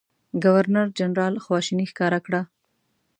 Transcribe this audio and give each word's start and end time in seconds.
ګورنرجنرال 0.43 1.33
خواشیني 1.45 1.85
ښکاره 1.91 2.19
کړه. 2.25 2.41